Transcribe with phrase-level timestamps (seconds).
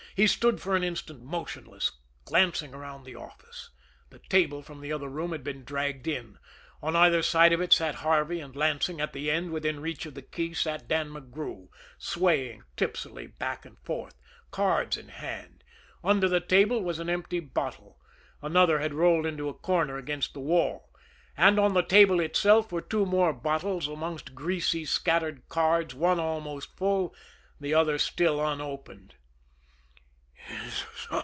[0.13, 1.93] He stood for an instant motionless,
[2.25, 3.69] glancing around the office;
[4.09, 6.37] the table from the other room had been dragged in;
[6.83, 10.13] on either side of it sat Harvey and Lansing; at the end, within reach of
[10.13, 14.15] the key, sat Dan McGrew, swaying tipsily back and forth,
[14.51, 15.63] cards in hand;
[16.03, 17.97] under the table was an empty bottle,
[18.41, 20.89] another had rolled into a corner against the wall;
[21.37, 26.75] and on the table itself were two more bottles amongst greasy, scattered cards, one almost
[26.75, 27.15] full,
[27.61, 29.15] the other still unopened.